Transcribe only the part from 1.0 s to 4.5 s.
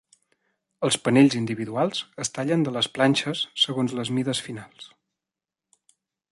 panells individuals es tallen de les planxes segons les mides